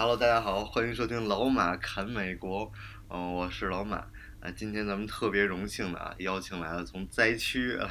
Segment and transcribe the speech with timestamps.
[0.00, 2.70] Hello，大家好，欢迎收听老马侃美国，
[3.08, 3.96] 嗯、我是老马，
[4.38, 7.90] 啊、今天咱们特别荣幸的啊，邀请来了从灾区啊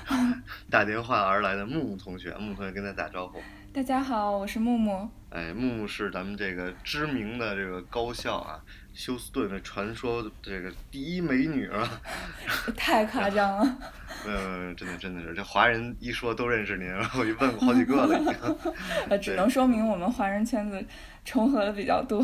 [0.70, 3.38] 打电话而来的木木同学，木木同学跟他打招呼。
[3.74, 5.06] 大家好，我是木木。
[5.28, 8.64] 哎，木木是咱们这个知名的这个高校啊，
[8.94, 12.00] 休斯顿的传说这个第一美女啊，
[12.76, 13.78] 太夸张了，
[14.26, 18.34] 呃，真的真的是这华人一说都认识您，然后我就问过好几个了已经。
[19.08, 20.84] 呃，只能说明我们华人圈子
[21.24, 22.22] 重合的比较多。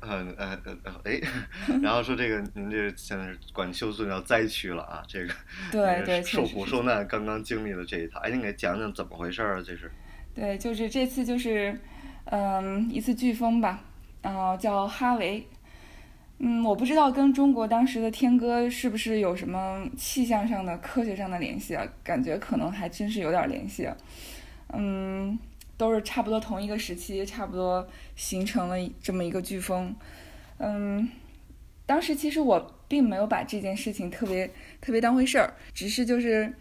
[0.00, 1.20] 嗯呃呃呃哎，
[1.82, 5.34] 然后说这个您这现在是管休斯顿叫灾区了啊，这个
[5.70, 9.62] 对对，受苦受难刚刚经历了这一套，哎，您给讲讲怎么回事儿啊？
[9.64, 9.90] 这是
[10.34, 11.78] 对，就是这次就是，
[12.24, 13.80] 嗯，一次飓风吧，
[14.22, 15.46] 然后叫哈维。
[16.38, 21.86] 嗯，我不知道跟中国当时的天歌是不是有什么气象上的、科学上的联系啊？
[22.04, 23.88] 感觉可能还真是有点联系。
[24.72, 25.38] 嗯，
[25.78, 29.94] 都是差不多同一个时期，差不多形成了这么一个飓风。
[30.58, 31.08] 嗯，
[31.86, 34.46] 当时其实我并没有把这件事情特别
[34.80, 36.52] 特别当回事儿，只是就是，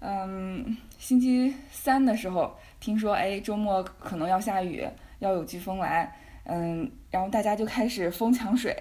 [0.00, 4.86] 嗯，星期三的时候听说，哎，周末可能要下雨，
[5.18, 8.76] 要有飓风来，嗯，然后大家就开始疯抢水，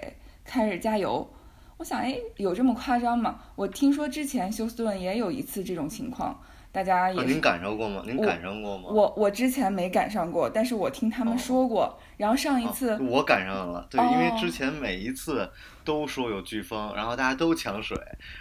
[0.45, 1.29] 开始加油。
[1.77, 3.37] 我想，哎，有这么夸张吗？
[3.55, 6.39] 我听说之前休斯顿也有一次这种情况，
[6.71, 8.01] 大家也啊，是您感受过吗？
[8.05, 8.85] 您我赶上过吗？
[8.87, 11.99] 我我之前没赶上过，但是我听他们哦说过。
[12.15, 15.51] 然后上一次，啊我赶上了，对，因为哦之前每一次
[15.85, 17.97] 都说有飓风，然后大家都抢水，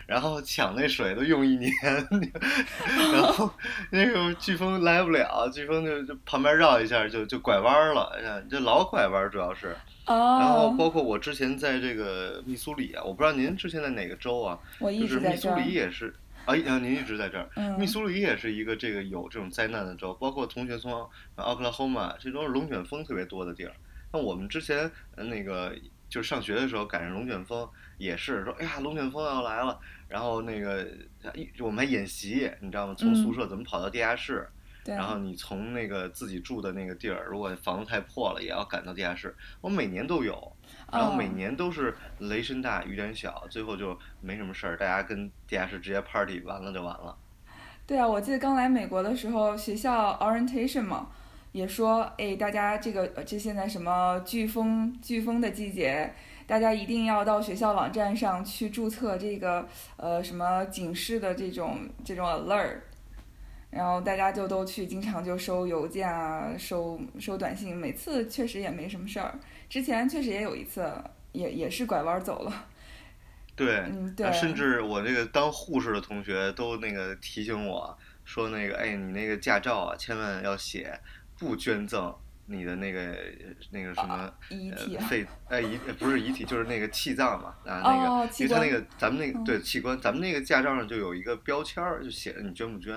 [0.06, 1.70] 然后抢那水都用一年，
[3.12, 3.48] 然后
[3.92, 9.76] 那个飓风来不了，飓风就就旁边绕一下就就拐弯儿了，哎呀，这老拐弯儿主要是。
[10.06, 15.54] 然后哦，包括我之前在这个密苏里啊，我不知道您之前在哪个州啊，我一就是密苏。
[15.54, 16.12] 里也是。
[16.44, 17.48] 啊，啊您一直在这儿。
[17.56, 20.92] 嗯密苏里也是一个这个有这种灾难的州，包括同学从
[21.36, 23.72] 奥克拉荷马，这都是龙卷风特别多的地儿。
[24.12, 25.74] 那我们之前呃那个
[26.14, 29.76] 就是上学的时候赶上龙卷风，也是说，哎呀，龙卷风要来了，
[30.06, 30.86] 然后那个
[31.58, 32.94] 我们还演习，你知道吗？
[32.96, 34.48] 从嗯宿舍怎么跑到地下室，
[34.84, 39.34] 对，然后你从那个自己住的那个地儿，如果房子太破了，也要赶到地下室。
[39.60, 40.56] 我每年都有，
[40.92, 47.16] 然后每哦年都是雷声大雨点小，最后就没什么事儿，大家跟地下室直接 party 完了就完了。
[47.88, 51.08] 对啊，我记得刚来美国的时候，学校 orientation 嘛，
[51.54, 56.12] 也说，哎，大家这个呃这现在什么飓风飓风的季节，
[56.48, 59.64] 大家一定要到学校网站上去注册这个
[59.96, 62.78] 呃什么警示的这种这种 alert，
[63.70, 69.38] 然后大家就都去，经常就收邮件啊，收收短信，每次确实也没什么事儿。
[69.68, 70.92] 之前确实也有一次，
[71.30, 72.66] 也也是拐弯走了，
[73.54, 80.98] 对，嗯，对啊，甚至我这个当护士的同学都那个提醒我说，那个哎，你那个驾照啊，千万要写
[81.38, 82.14] 不捐赠
[82.46, 83.16] 你的那个
[83.70, 84.32] 那个什么。
[84.50, 92.94] 遗体啊，呃肺哎遗呃不是遗体就是那个气脏嘛啊那个，哦，因为他那个咱们那个嗯对器官，咱们那个驾照上就有一个标签儿，就写着你捐不捐。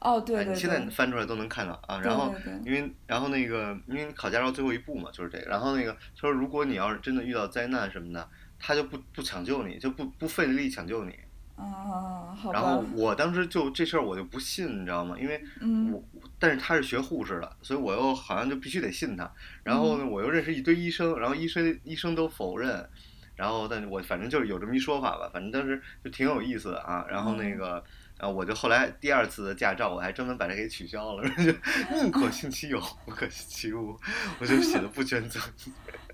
[0.00, 2.00] 哦，对哎，对你现在，翻出来都能看到啊。
[2.00, 2.34] 然后
[2.64, 5.44] 因为然后那个因为考驾照最后一步嘛，就是这个。
[5.48, 8.28] 然后那个他说，如果你要是真的遇到灾难什么的，
[8.60, 11.18] 他就不不抢救你，就不不费力抢救你。
[11.58, 15.16] 啊，好然后，我当时就这事儿我就不信，你知道吗？
[15.20, 16.02] 因为嗯我
[16.38, 19.28] 但是他是学护士的，所以我又好像就必须得信他。
[19.64, 22.88] 然后呢，我又认识一堆医生，然后医生医生都否认。
[23.34, 27.04] 然后，但是我反正就是有这么一说法吧，反正当时就挺有意思的啊。
[27.08, 27.82] 然后那个，
[28.18, 31.52] 啊，我就后来第二次的驾照，我还专门把它给取消了， 就
[31.96, 33.96] 宁可信其有，不可信其无，
[34.40, 35.40] 我就写的不捐赠。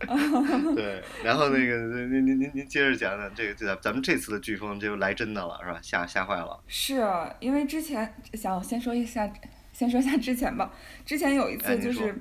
[0.76, 1.76] 对，然后那个
[2.06, 5.80] 您您您您接着讲讲这个，这咱咱们这次的飓风就来真的了，是吧？
[5.82, 6.62] 吓吓坏了。
[6.66, 9.32] 是啊因为之前想先说一下，
[9.72, 10.70] 先说一下之前吧。
[11.06, 12.14] 之前有一哎次就是，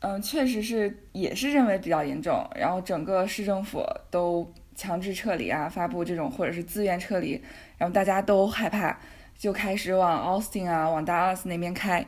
[0.00, 7.42] 嗯、确实是也是认为比较严重，然后整个市政府都强制撤离啊，发布这种或者是自愿撤离，
[7.82, 8.96] 然后大家都害怕，
[9.36, 12.06] 就开始往 Austin 啊，往 Dallas 那边开。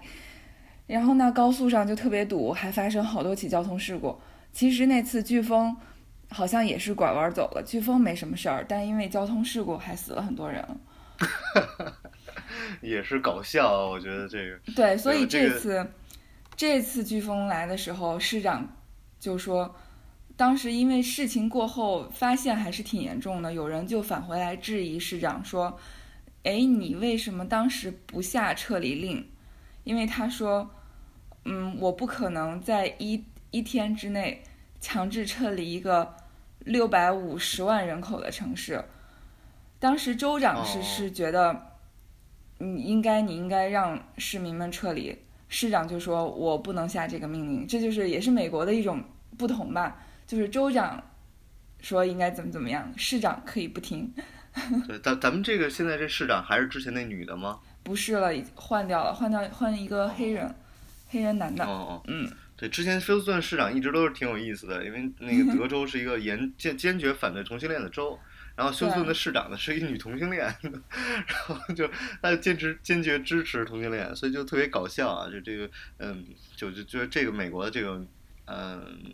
[0.87, 4.17] 然后呢，高速上就特别堵，还发生好多起交通事故。
[4.53, 5.77] 其实那次飓风
[6.31, 10.65] 好像也是拐弯走了，飓风没什么事儿，但因为交通事故还死了很多人。
[12.81, 14.57] 也是搞笑啊，我觉得这个。
[14.77, 15.85] 对，所以这次、
[16.55, 18.65] 这次飓风来的时候，市长
[19.19, 19.75] 就说，
[20.37, 25.79] 当时因为事情过后发现还是挺严重的，有人就返回来质疑市长说
[26.43, 29.29] ：“哎，你为什么当时不下撤离令？”
[29.85, 30.69] 因为他说
[31.45, 34.43] ：“嗯，我不可能在一一天之内
[34.81, 36.17] 强制撤离一个
[36.61, 38.85] 六百五十万人口的城市。”
[39.79, 41.77] 当时州长是是觉得，
[42.59, 45.17] 你应该你应该让市民们撤离，
[45.49, 49.05] 市长就说我不能下这个命令，这就是也是美国的一种
[49.37, 51.03] 不同吧，就是州长
[51.81, 54.13] 说应该怎么怎么样，市长可以不听。
[54.87, 57.59] 对，咱咱们这个现在这市长还是之前那女的吗？
[57.83, 60.55] 不是了，已换掉了，换掉换一个黑人，
[61.09, 61.65] 黑人男的。
[61.65, 68.19] 哦哦，嗯，对，之前休斯顿市长一直都是挺有意思的，因为那个德州是一个严坚坚决反对同性恋的州。
[68.57, 71.91] 然后休斯顿的市长呢是一女同性恋， 然后就
[72.23, 75.29] 他就坚持坚决支持同性恋，所以就特别搞笑啊！
[75.29, 75.69] 就这个
[75.99, 76.25] 嗯，
[76.55, 78.01] 就就就这个美国的这个
[78.47, 79.13] 嗯，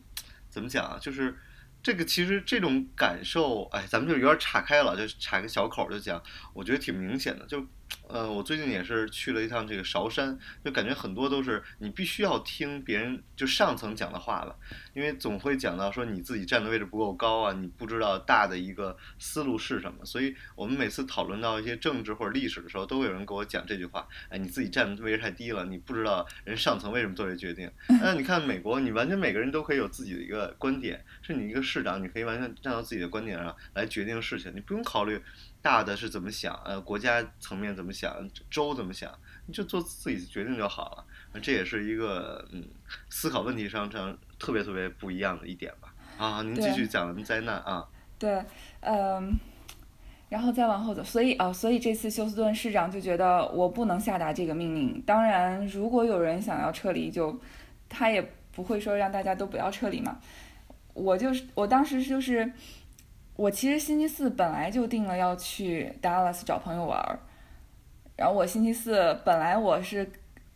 [0.51, 0.99] 怎么讲啊？
[1.01, 1.35] 就是
[1.83, 7.67] 这个其实这种感受，哎，咱们就有点岔开了，就岔个小口就讲，我觉得挺明显的，就。
[8.09, 14.57] 呃，我最近也是去了一趟这个韶山，就感觉很多都是你必须要听别人就上层讲的话了，
[14.95, 27.71] 因为总会讲到说你自己站的位置不够高啊，你不知道大的一个思路是什么，所以我们每次讨论到一些政治或者历史的时候，都会有人给我讲这句话，哎，你自己站的位置太低了，你不知道人上层为什么做这决定。
[28.01, 35.21] 那你看美国，你完全每个人都可以有自己的一个观点，是你一个市长，你可以完全站到自己的观点上来决定事情，你不用考虑。
[35.63, 36.59] 大的是怎么想？
[36.65, 38.17] 呃，国家层面怎么想？
[38.51, 39.13] 州怎么想？
[39.47, 41.05] 你就做自己决定就好了。
[41.43, 42.67] 这也是一个嗯，
[43.11, 45.95] 思考问题上上特别特别不一样的一点吧。
[46.17, 47.87] 啊，您继续讲灾难啊。
[48.19, 48.43] 对，
[48.81, 49.39] 嗯，
[50.31, 51.05] 然后再往后走。
[51.05, 55.03] 所以啊，所以这次休斯顿市长就觉得我不能下达这个命令。
[55.03, 57.39] 当然，如果有人想要撤离，就
[57.89, 60.19] 他也不会说让大家都不要撤离嘛。
[60.95, 62.51] 我就是我当时就是。
[63.41, 67.19] 我其实星期四本来就定了要去 Dallas 找朋友玩儿，
[68.15, 70.13] 然后我星期四本来我是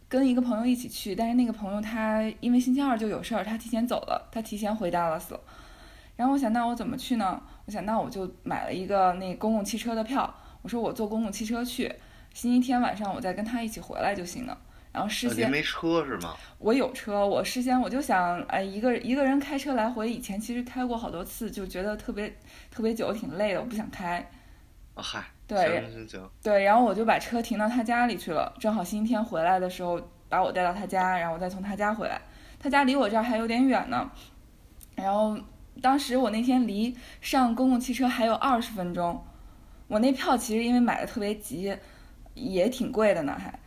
[0.06, 5.40] 跟一个朋友一起去，但是那个朋友他因为星期二就有事儿，他提前走了，他提前回 Dallas 了。
[6.14, 7.42] 然后我想，那我怎么去呢？
[7.64, 11.90] 我想，那我就买了一个那公共汽车的票，我说我坐公共汽车去，
[12.34, 14.58] 星期天晚上我再跟他一起回来就行了。
[14.94, 16.36] 然后事先没车是吗？
[16.58, 22.32] 我有车，我事先我就想，哎，一个一个人开车来回，以前其实开过好多次，就觉得特别
[22.70, 24.18] 特别久，挺累的，我不想开。
[24.94, 25.84] 啊嗨，对，
[26.40, 32.20] 对，然后我就把车停到他家里去了，正好星期天回来的时候把我带到他家，然后我再从他家回来。
[32.60, 34.08] 他家离我这儿还有点远呢，
[34.94, 35.36] 然后
[35.82, 39.20] 当时我那天离上公共汽车还有二十分钟，
[39.88, 41.76] 我那票其实因为买的特别急，
[42.34, 43.58] 也挺贵的呢，还。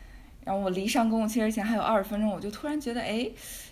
[0.47, 3.29] 然后我离上公共汽车前还有二十分钟，我就突然觉得，哎，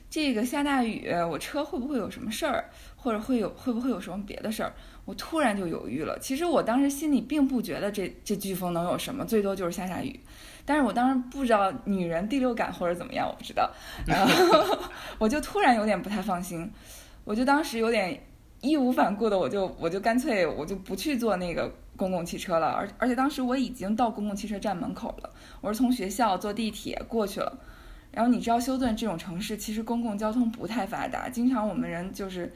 [0.09, 4.73] 这个下大雨，我车会不会有什么事儿，或者会有会不会有什么别的事儿？
[5.05, 6.19] 我突然就犹豫了。
[6.19, 10.19] 其实我当时心里并不觉得这这飓风能有什么，最多就是下下雨。
[10.65, 13.71] 但是我当时不知道女人第六感或者怎么样，我不知道，
[14.05, 14.77] 然后
[15.17, 16.69] 我就突然有点不太放心，
[17.23, 18.19] 我就当时有点
[18.67, 21.71] 义无反顾的，我就我就干脆我就不去坐那个。
[21.97, 25.29] 公共汽车了，而而且当时我已经到公共汽车站门口了，
[25.61, 27.57] 我是从学校坐地铁过去了。
[28.11, 32.51] 然后你知道休顿这种城市其实公共交通不太发达，经常我们人就是，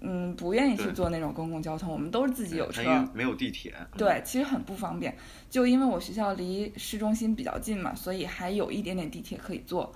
[0.00, 2.82] 嗯，不愿意去坐那种公共交通，我们都是自己有车，
[3.14, 3.72] 没有地铁。
[3.96, 5.16] 对，其实很不方便。
[5.48, 9.94] 就因为我学校离市中心比较近嘛，所以还有一点点地铁可以坐。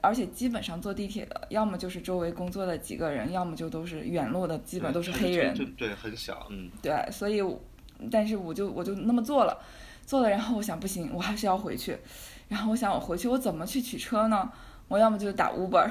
[0.00, 5.54] 而且基本上坐地铁的，要么就是周围工作的几个人，要么就都是远路的，基本都是黑人。
[5.76, 6.70] 对，很小，嗯。
[6.80, 7.42] 对，所以。
[8.10, 9.56] 但是我就我就那么做了，
[10.04, 11.96] 做了，然后我想不行，我还是要回去。
[12.48, 14.50] 然后我想我回去我怎么去取车呢？
[14.88, 15.88] 我要么就打 Uber，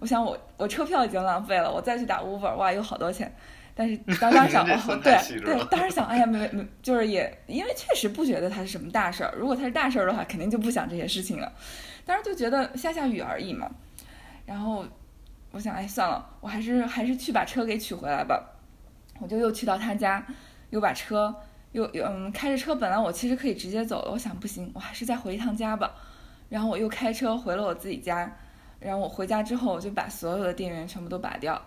[0.00, 3.34] 我想我我车票已经浪费了，我再去打 Uber，哇，有好多钱。
[3.72, 4.66] 但是 当时想，
[5.00, 9.32] 对对，当时想，哎呀，没没，就是也因为确实不觉得它是什么大事儿。
[9.38, 11.50] 如果它是大事儿的话，肯定就不想这些事情了。
[12.04, 13.70] 当时就觉得下下雨而已嘛。
[14.46, 14.84] 然后
[15.50, 18.44] 我想，哎，算了，我还是还是去把车给取回来吧。
[19.20, 20.26] 我就又去到他家，
[20.70, 21.34] 又把车。
[21.72, 25.92] 又又嗯，开着车，本来我其实可以直接走了，我想不行，我还是再回一趟家吧。
[26.48, 28.32] 然后我又开车回了我自己家，
[28.78, 31.60] 然后我回家之后，我就把所有的电源全部都拔掉，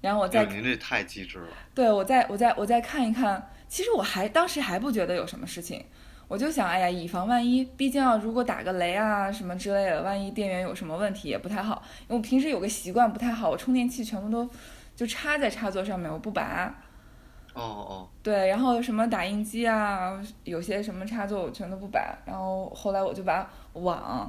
[0.00, 0.46] 然后我再。
[0.46, 1.48] 您这太机智了。
[1.74, 5.84] 对，我再我再我再看一看，其实我还当时还不觉得有什么事情，
[6.26, 11.82] 我就想，哎呀，以防万一，毕竟要如果打个雷啊什么之类的，万一电源有什么问题也不太好。
[12.08, 14.48] 因为我平时有个习惯不太好，我充电器全部都
[14.96, 16.74] 就插在插座上面，我不拔。
[17.52, 24.28] 哦哦，对，然后什么打印机啊，有些什么插座我全都不拔，然后后来我就把网，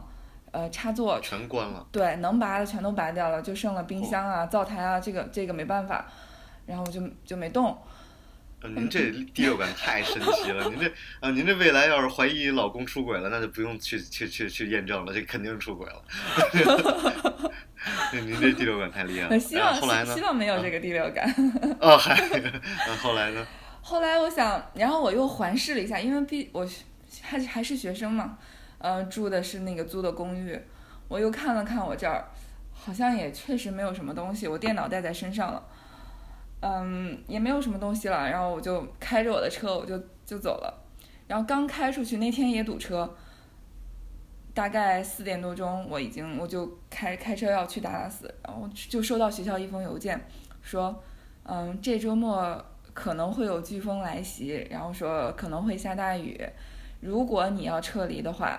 [0.52, 1.84] 呃插座全关了。
[1.92, 6.06] 对，能拔的全都拔掉了，就剩了冰箱啊、灶台啊，这个这个没办法，
[6.68, 7.76] 然后我就就没动。
[8.66, 16.04] 呃您这第六感太神奇了，您这啊，您这未来要是怀疑老公出轨了，那就不用去去去去验证了，这肯定是出轨了。
[18.12, 19.40] 您这第六感太厉害了。
[19.40, 20.16] 希望后来呢？
[20.16, 21.32] 希望没有这个第六感。
[21.80, 23.46] 哦，还，啊，后来呢？
[23.82, 26.68] 后来我想，然后我又环视了一下，因为毕我
[27.22, 28.40] 还还是学生嘛，
[28.80, 30.60] 呃，住的是那个租的公寓，
[31.08, 32.26] 我又看了看我这儿，
[32.74, 35.64] 好像也确实没有什么东西，我电脑带在身上了，
[36.66, 39.96] 嗯，也没有什么东西了，然后我就开着我的车，我就
[40.26, 40.84] 就走了，
[41.28, 43.16] 然后刚开出去那天也堵车，
[44.54, 50.20] 大概四点多钟，我已经我就开开车要去达拉斯，然后就收到学校一封邮件，
[50.64, 51.04] 说，
[51.44, 52.66] 嗯，这周末。
[52.96, 56.40] 可能会有飓风来袭，然后说可能会下大雨。
[57.02, 58.58] 如果你要撤离的话，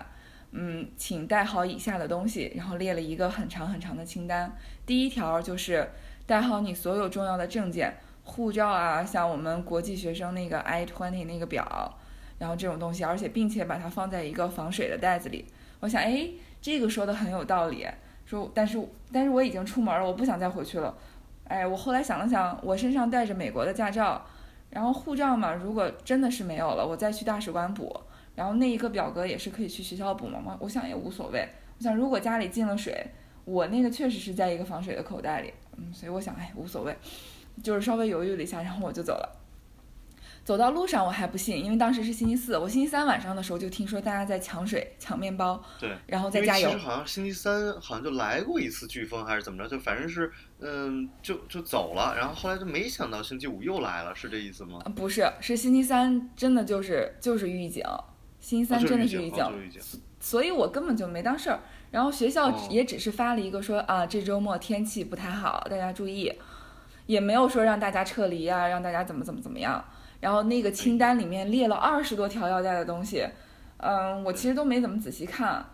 [0.51, 4.55] 嗯，请带好以下的东西，然后列了一个很长很长的清单。
[4.85, 5.89] 第一条就是
[6.26, 11.95] 带好你所有重要的证件，护照啊，像我们国际学生那个 I twenty 那个表，
[12.38, 15.47] 然后这种东西，而且并且把它放在一个防水的袋子里。
[15.80, 16.28] 我想，哎，
[16.61, 17.87] 这个说的很有道理。
[18.25, 18.76] 说，但是
[19.12, 20.92] 但是我已经出门了，我不想再回去了。
[21.47, 24.21] 哎，我后来想了想，我身上带着美国的驾照，
[24.71, 28.00] 然后护照嘛，如果真的是没有了，我再去大使馆补。
[28.35, 31.49] 然后那一个表格也是可以去学校补嘛嘛，我想也无所谓。
[31.78, 33.06] 我想如果家里进了水，
[33.45, 36.97] 我那个确实是在一个防水的口袋里，嗯，所以我想哎无所谓，
[37.62, 39.42] 就是稍微犹豫了一下，然后我就走了。
[40.45, 46.68] 走到路上我还不信，因为当时是星期四，我星期三晚上的时候就听说大家在抢水、抢面包，对，然后再加油。
[46.68, 50.30] 其实好像星期三好像就来过一次飓风还是怎么着，就反正是
[50.61, 54.78] 嗯就就走了，然后后来就没想到星期五又来了，是这意思吗？
[54.95, 57.83] 不是，是星期三真的就是就是预警，
[58.38, 59.45] 星期三真的是预警，
[60.21, 61.59] 所以我根本就没当事儿。
[61.90, 66.33] 然后学校也只是发了一个说啊这周末天气不太好，大家注意，
[67.07, 69.85] 也没有说让大家撤离啊，让大家怎么怎么怎么样。
[70.21, 73.26] 然后那个清单里面列了二十多条要带的东西，
[73.76, 75.64] 嗯，我其实都没怎么仔细看，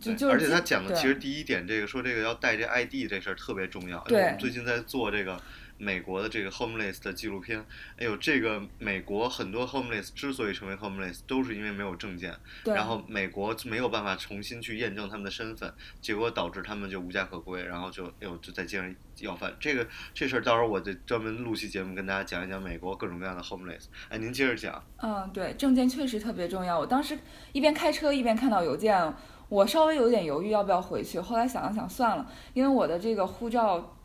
[0.00, 3.98] 就就而且他讲的其实第一点，这个说这个要带这 ID 这事儿特别重要。
[4.04, 5.40] 对，我们最近在做这个
[5.78, 7.64] 美国的这个 homeless 的纪录片。
[7.98, 18.94] 哎呦，这个美国很多 homeless 之所以成为 homeless，都是因为没有证件，然后美国没有办法重新去验证他们的身份，结果导致他们就无家可归，然后就哎呦就在街上。
[19.20, 23.84] 要饭这个这事儿，到时候我就专门录期节目跟大家讲一讲美国各种各样的 homeless。
[24.10, 24.84] 哎，您接着讲。
[24.98, 26.78] 嗯，对，证件确实特别重要。
[26.78, 27.18] 我当时
[27.52, 29.14] 一边开车一边看到邮件，
[29.48, 31.18] 我稍微有点犹豫要不要回去。
[31.18, 33.96] 后来想了想，算了，因为我的这个护照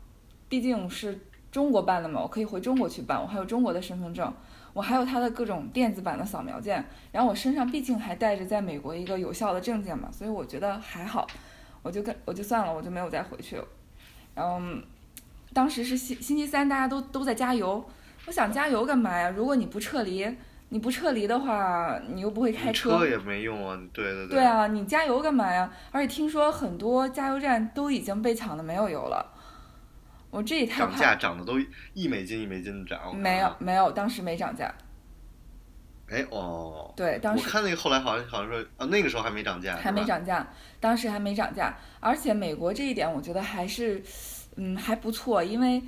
[0.48, 1.20] 毕竟是
[1.52, 3.22] 中国办的嘛，我可以回中国去办。
[3.22, 4.34] 我还有中国的身份证，
[4.72, 6.84] 我还有他的各种电子版的扫描件。
[7.12, 11.24] 然后我身上毕竟还带着在美国一个有效的证件嘛，所以我觉得还好，
[11.82, 13.64] 我就跟我就算了，我就没有再回去了。
[14.34, 14.60] 然后。
[15.54, 17.84] 当时是星星期三，大家都都在加油。
[18.24, 19.28] 我想加油干嘛呀？
[19.28, 20.26] 如果你不撤离，
[20.70, 23.78] 你不撤离的话，你又不会开车，车也没用啊。
[23.92, 24.38] 对对对。
[24.38, 25.70] 对啊，你加油干嘛呀？
[25.90, 29.31] 而且听说很多加油站都已经被抢的没有油了。
[30.32, 31.60] 我这也太涨价涨的都
[31.94, 33.16] 一美金一美金的涨。
[33.16, 34.74] 没有没有，当时没涨价。
[36.08, 36.92] 哎哦。
[36.96, 39.76] 对，当时我看那个后来好像好像说啊，那个时候还没涨价。
[39.76, 40.44] 还没涨价，
[40.80, 44.02] 当时还没涨价，而且美国这一点我觉得还是。
[44.56, 45.82] 嗯，还不错，因为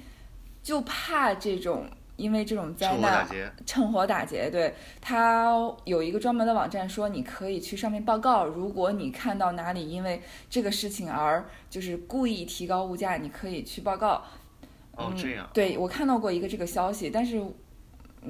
[0.62, 3.26] 就怕这种，因为这种灾难，
[3.66, 4.50] 趁火打劫。
[4.50, 5.50] 对，他
[5.84, 8.44] 有一个专门的网站，说你可以去上面报告。
[8.44, 14.22] 如果你看到哪里因为这个事情而就是故意提高物价，你可以去报告。
[14.96, 15.48] 哦，这样。
[15.52, 17.42] 对，我看到过一个这个消息，但是，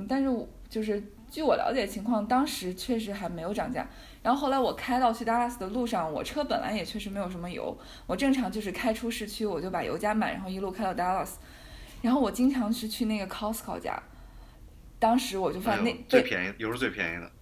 [0.09, 0.31] 但是
[0.69, 1.03] 就是。
[1.31, 3.85] 据我了解情况，当时确实还没有涨价。
[4.23, 7.77] 然后后来我开到去达拉斯的路上，我车本来也确实没有什么油，
[8.07, 11.41] 我正常就是开出市区，我就把油加满，然后一路开到达拉斯。
[12.05, 13.99] 然后我经常是去那个 Costco 家，
[14.99, 17.33] 当时我就发现那最便宜油是最便宜的，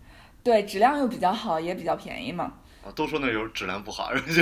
[0.45, 2.54] 对，质量又比较好，也比较便宜嘛。
[2.85, 4.40] 啊，都说那油质量不好，然后就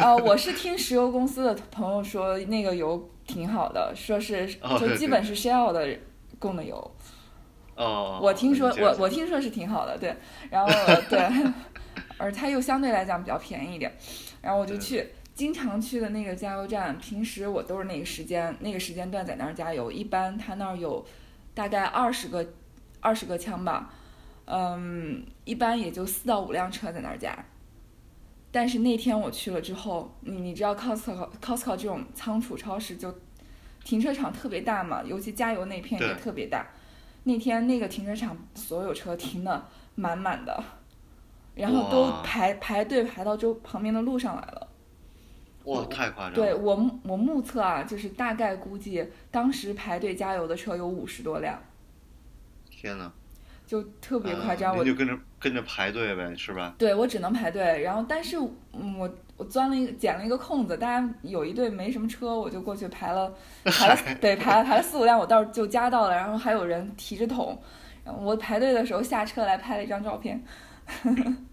[0.00, 5.96] 呃，我是听石油公司的朋友说那个油挺好的，说是就基本是 Shell 的
[6.40, 6.96] 供的油。
[7.76, 10.16] 哦，我听说我我听说是挺好的，对，
[10.50, 10.72] 然后
[11.08, 11.20] 对，
[12.18, 13.96] 而它又相对来讲比较便宜一点，
[14.40, 21.04] 然后我就去经常去的那个加油站，平时我都是那个时间那个时间段在那儿加油，一般他那儿有
[21.54, 22.46] 大概二十个
[23.00, 23.90] 二十个枪吧，
[24.44, 27.44] 嗯，一般也就四到五辆车在那儿加，
[28.50, 33.14] 但是那天我去了之后，你你知道 Costco Costco 这种仓储超市就
[33.84, 36.66] 停车场特别大嘛，尤其加油那片也特别大。
[37.24, 40.62] 那天那个停车场所有车停的满满的，
[41.54, 44.68] 然后都排排队排到周旁边的路上来了。
[45.64, 46.34] 哇，太夸张了。
[46.34, 51.58] 对我目我目测啊，就是大概估计当时排队加油的车有五十多辆，
[52.70, 53.12] 天呐，
[53.66, 54.74] 就特别夸张。
[54.74, 56.74] 嗯我您就跟着跟着排队呗，是吧？
[56.78, 58.36] 对我只能排队，然后但是
[58.72, 63.32] 嗯我我钻了一个捡了一个空子，大家有一队没什么车，我就过去排了
[63.64, 67.60] 排了对排了排了四五辆，我倒是就加到了，然后还有人提着桶，
[68.04, 70.42] 然后我排队的时候下车来拍了一张照片。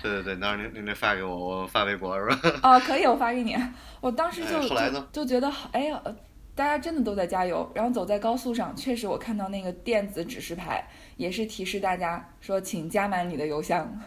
[0.00, 2.60] 对对对，到时候您您得发给我，我发微博是吧？
[2.62, 3.56] 哦，可以，我发给你。
[4.00, 6.14] 我当时就、就就觉得好，哎呀，呃
[6.54, 7.70] 大家真的都在加油。
[7.74, 10.86] 然后走在高速上，确实我看到那个电子指示牌，
[11.16, 14.00] 也是提示大家说，请加满你的油箱。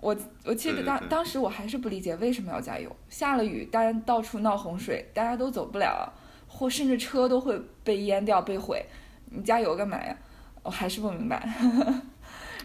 [0.00, 2.94] 我我记得当当时我还是不理解为什么要加油。
[3.08, 6.12] 下了雨，大家到处闹洪水，大家都走不了，
[6.46, 8.84] 或甚至车都会被淹掉、被毁，
[9.26, 10.16] 你加油干嘛呀？
[10.62, 11.48] 我还是不明白。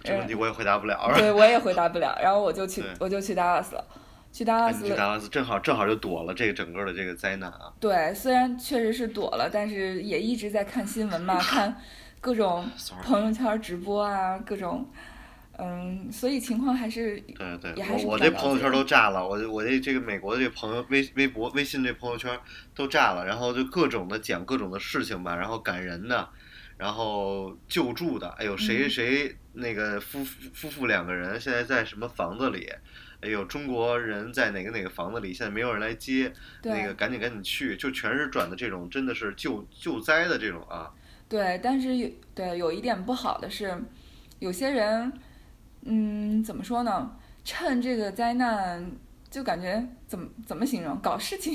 [0.03, 1.11] 这问题我也回答不了。
[1.15, 2.17] 对， 我也回答不了。
[2.21, 3.85] 然后我就去，我就去达拉斯了。
[4.31, 7.71] 去达拉哎斯你去达拉斯正好正好就躲了这个整个的这个灾难啊！
[7.79, 11.77] 对，虽然确实是躲了，但是也一直在看新闻嘛， 看
[12.19, 12.67] 各种
[13.03, 14.89] 朋友圈直播啊，各种，
[15.59, 22.31] 嗯，所以情况还是对对也还是我这朋友圈都炸了，我我这这个美国的这朋友微微博、微信这朋友圈
[22.73, 26.27] 都炸了，然后就各种的讲各种的事情吧，然后感人的，
[26.77, 32.69] 然后救助的，哎呦谁谁谁那个夫夫夫妇两个人现在在什么房子里，
[33.21, 36.33] 哎呦中国人在哪个哪个房子里，现在没有人来接，
[36.63, 40.91] 那个赶紧赶紧去，就全是转的这种真的是救救灾的这种啊，
[41.29, 43.81] 对，但是有对有一点不好的是，
[44.39, 45.13] 有些人，
[45.83, 47.15] 嗯，怎么说呢？
[47.45, 48.91] 趁这个灾难，
[49.29, 50.97] 就感觉怎么怎么形容？
[50.99, 51.53] 搞事情。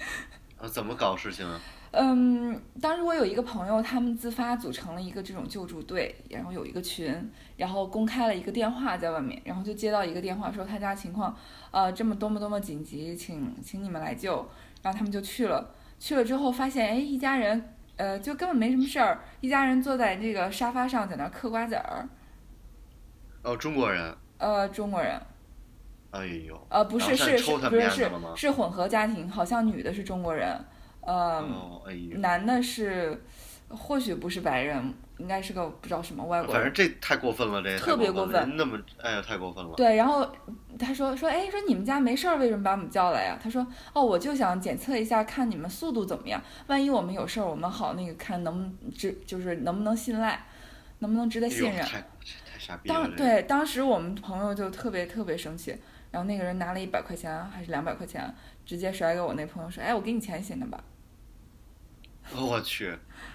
[0.58, 1.60] 啊怎么搞事情啊？
[1.98, 11.34] 嗯，当时我有一个朋友，他们自发组成了一个这种救助队，然后有一个群，然后公开了一个电话在外面，然后就接到一个电话说他家情况，
[11.70, 14.46] 呃，这么多么多么紧急，请请你们来救，
[14.82, 22.06] 然后他们就去了，去了之后发现，哎，一家人，呃，就根本没什么事儿，一家人坐在这个沙发上在那儿嗑瓜子儿，
[23.42, 25.18] 哦中国人，呃，中国人，
[26.10, 28.10] 哎呦，呃，不是是是不是是？
[28.36, 30.54] 是混合家庭，好像女的是中国人，
[31.06, 31.94] 呃，哦哎。
[32.18, 33.22] 男的是，
[33.68, 36.54] 或许不是白人，应该是个不知道什么外国人。
[36.54, 39.72] 反正这太过分了，这特别过过分那么哎呀，太过分了。
[39.76, 40.28] 对，然后
[40.78, 43.38] 他说说，哎，说你们家没事儿，为什么把我们叫来呀？
[43.42, 50.44] 他说，哦，我就想检测一下，看你们速度怎么样，万一我们有事儿，我们好那个看能不能值，就是能不能信赖，
[50.98, 51.84] 能不能值得信任。
[51.84, 52.94] 太太傻逼了。
[52.94, 55.76] 这个，当对当时我们朋友就特别特别生气，
[56.10, 58.32] 然后那个人拿了一百块钱还是两百块钱，
[58.64, 60.82] 直接甩给我那朋友说，哎，我给你钱行了吧？
[62.34, 62.92] 我去，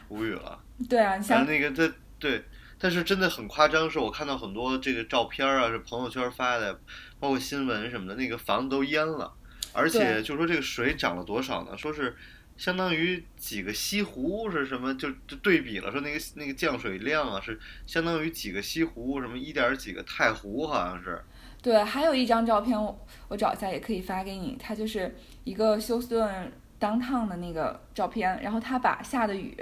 [0.10, 0.60] 无语了。
[0.90, 2.44] 对啊，你想那个这对，
[2.80, 6.80] 但是真的很夸张，是我看到很多这个照片啊，是朋友圈发的，
[7.20, 9.34] 包括新闻什么的，那个房子都淹了，
[9.74, 11.78] 而且就说这个水涨了多少呢？
[11.78, 12.16] 说是。
[12.58, 14.94] 相当于几个西湖是什么？
[14.94, 21.20] 就就对比了，说那个那个降水量啊，是相当于几个西湖，什么一点几个太湖，好像是。
[21.60, 26.52] 对，还有一张照片我我找一下也可以发给你，它就是一个休斯顿
[26.82, 29.56] downtown 的那个照片，然后他把下的雨，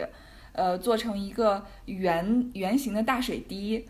[0.54, 3.86] 呃，做成一个圆圆形的大水滴，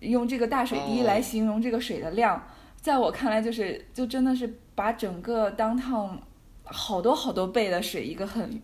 [0.00, 2.44] 用这个大水滴哦来形容这个水的量，
[2.76, 6.18] 在我看来就是就真的是把整个 downtown
[6.64, 8.60] 好多好多倍的水一个很，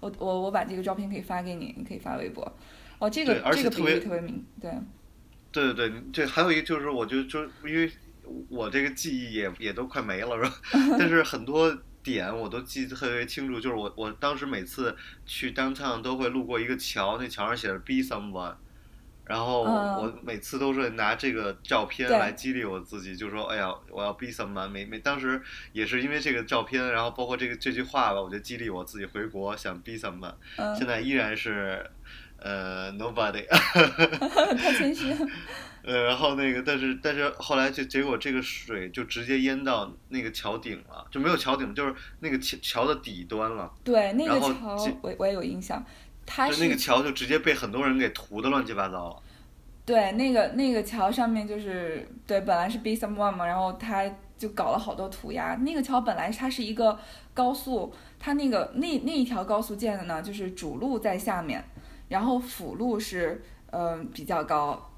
[0.00, 2.52] 我我我把这个照片可以发给你，你可以发微博。
[2.98, 4.70] 哦，这个而且这个比喻特别明，对，
[5.50, 7.90] 对对对，这还有一个就是，我就就因为
[8.48, 10.54] 我这个记忆也也都快没了，是吧？
[10.98, 18.54] 但是很多点我都记得特别清楚，就是我我当时每次去 downtown 都会路过一个桥，那桥上写着 “be someone”，
[19.26, 24.68] 然后嗯我每次都是拿这个照片来激励我自己，就说：“哎呀，我要 be someone。
[24.68, 25.40] 每”每当时
[25.72, 30.34] 也是因为这个照片，然后包括这个这句话吧，我就激励我自己回国想 be someone。
[30.56, 31.88] 嗯，现在依然是
[32.38, 33.46] 呃 nobody。
[34.56, 35.28] 太谦虚了。
[35.82, 45.84] 呃，然后那个，但是但是后来就结果这个水就直接淹到那个桥顶了，就没有桥顶，就是那个桥桥的底端了，对，那个桥我我也有印象，
[46.26, 49.22] 它就是那个桥就直接被很多人给涂的乱七八糟了。
[49.86, 55.56] 对那个那个桥上面就是对，本来是 Be Someone 嘛，然后他就搞了好多涂鸦。
[55.56, 56.96] 那个桥本来它是一个
[57.34, 61.64] 高速，它那个那那一条高速建的呢，就是主路在下面，
[62.08, 64.89] 然后辅路是嗯、呃比较高，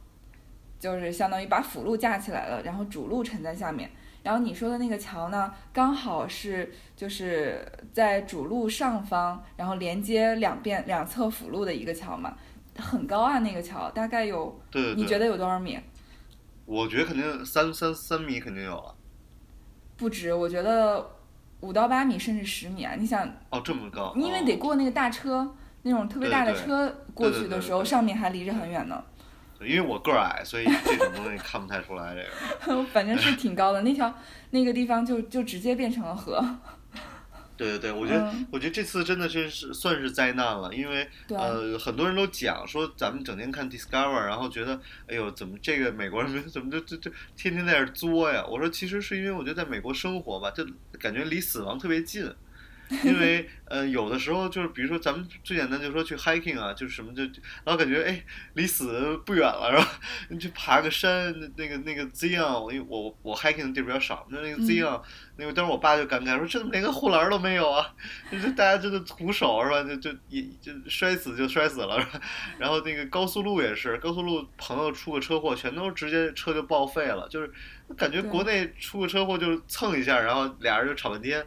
[0.83, 3.89] 就是相当于把辅路架起来了，然后主路沉在下面。
[4.25, 12.37] 然后你说的那个桥呢，刚好是就是在主路上方，然后连接两边两侧辅路的一个桥嘛，
[12.77, 15.79] 很高啊，那个桥大概有，对对对，你觉得有多少米？
[16.67, 18.93] 我觉得肯定三三三米肯定有了。
[19.97, 21.11] 不止，我觉得
[21.61, 22.97] 五到八米甚至十米啊！
[22.99, 29.05] 你想，哦，这么高，因为得哦过那个大车，那种特别大的车过去的时候，上面还离着很远呢。
[29.67, 32.15] 因为我个儿矮，所以这种东西看不太出来。
[32.15, 32.23] 这
[32.75, 34.13] 个， 反正是挺高的，那条
[34.51, 36.45] 那个地方就就直接变成了河。
[37.55, 48.45] 对对对，我觉得，嗯我觉得这次真的是是算是灾难了，因为呃，很多人都讲说咱们整天看 Discover，然后觉得，哎呦，怎么这个美国人怎么就就就天天在这儿作呀？
[48.49, 50.67] 我说其实是因为我觉得在美国生活吧，就
[50.99, 52.29] 感觉离死亡特别近。
[53.05, 57.23] 因为呃，有的时候就是，比如说咱们最简单就说去 hiking 啊，就是什么就，
[57.65, 60.01] 然后感觉哎，离死不远了，是吧？
[60.29, 65.01] 你去爬个山，那那个那个 Zion，因为我我 hiking 的地儿比较少，那那个嗯 Zion，、
[65.37, 67.95] 那个当时我爸就感慨说，这怎么连个护栏都没有啊？
[68.31, 69.83] 就是大家真的徒手是吧？
[69.83, 72.21] 就就一就摔死就摔死了，是吧？
[72.59, 77.51] 然后那个高速路也是，高速路朋友出个车祸，全都直接车就报废了，就是
[77.97, 81.43] 感觉国内出个车祸就是蹭一下，然后俩人就吵半天。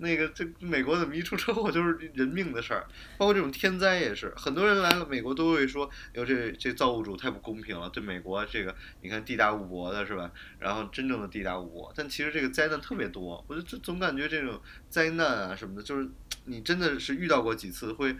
[0.00, 2.84] 那个这美国怎么一出车祸就是人命的事儿，
[3.16, 10.30] 包括这种天灾也是，很多人来了美国都会说，哟这这造物主太不公平了，对美国这个你看地大物博的是吧？
[10.58, 16.08] 然后真正的地大物博，但其实这个灾难特别多，我就就总感觉这种灾难啊什么的，就是
[16.46, 18.16] 你真的是遇到过几次会，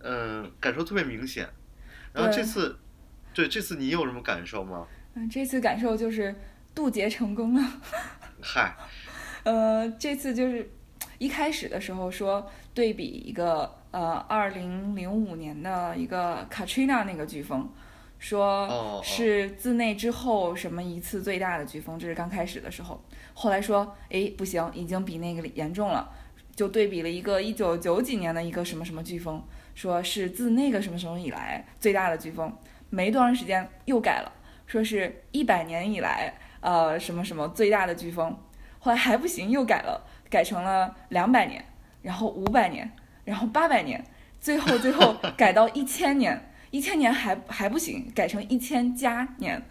[0.00, 1.48] 嗯、感受特别明显。
[2.12, 2.78] 然后这次，
[3.34, 4.86] 对这次你有什么感受吗？
[5.14, 6.34] 嗯，这次感受就是
[6.74, 7.80] 渡劫成功了。
[8.40, 8.76] 嗨，
[9.44, 10.70] 呃，这次就是
[11.18, 17.68] 一开始的时候说对比一个呃二零零五年的一个 Katrina 那个飓风，
[18.18, 23.02] 说是自那之后什么一次最大的飓风，这是刚开始的时候。
[23.34, 26.10] 后来说，哎，不行，已经比那个严重了，
[26.56, 29.42] 就对比了一个一九九几年的一个什么什么飓风，
[29.74, 32.52] 说是自那个什么什么以来最大的飓风，
[32.90, 34.32] 没多长时间又改了，
[34.66, 38.36] 说是一百年以来呃什么什么最大的飓风，
[38.78, 41.64] 后来还不行，又改了，改成了两百年，
[42.02, 42.90] 然后五百年，
[43.24, 44.04] 然后八百年，
[44.40, 49.62] 最后最后 改到一千年，一千年还还不行，改成一千加年。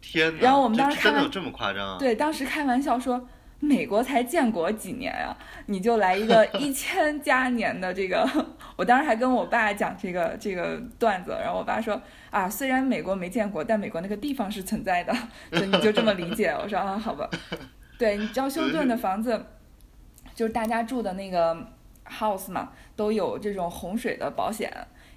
[0.00, 0.42] 天哪！
[0.42, 1.96] 然后我们这当时看完真的有这么夸张啊？
[1.98, 3.26] 对，当时开玩笑说，
[3.64, 8.28] 美国才建国几年呀、你就来一个 一千加年的这个。
[8.76, 12.00] 我当时还跟我爸讲这个这个段子，然后我爸说
[12.30, 15.12] 啊，虽然美国没建国，但美国那个地方是存在的，
[15.52, 16.50] 就你就这么理解。
[16.60, 17.28] 我说啊，好吧。
[17.98, 19.46] 对，你知道休斯顿的房子，
[20.34, 21.56] 就是大家住的那个
[22.06, 24.70] house 嘛，都有这种洪水的保险，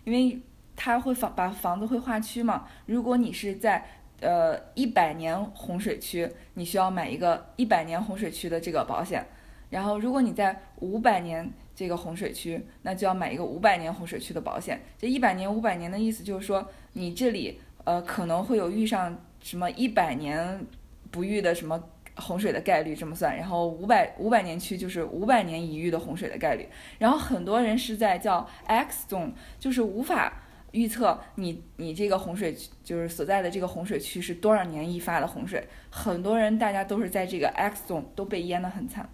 [0.04, 0.40] 因为
[0.76, 2.66] 它会房把房子会划区嘛。
[2.86, 3.84] 如果你是在
[4.22, 9.26] 呃一百年洪水区，你需要买一个一百年洪水区的这个保险。
[9.70, 14.82] 然后，如果你在五百年这个洪水区，那就要买一个五百年洪水区的保险。
[14.98, 20.66] 这一百年、五百年的意思就是说，你这里呃可能会有遇上什么一百年
[21.12, 21.84] 不遇的什么
[22.16, 26.70] 洪水的概率这么算，然后五百五百年区就是五百年一遇的洪水的概率。
[26.98, 35.68] 然后很多人是在叫 X zone，就是无法预测你你这个洪水区就是所在的这个洪水区是多少年一发的洪水。
[35.90, 39.10] 很多人大家都是在这个 X zone 都被淹得很惨，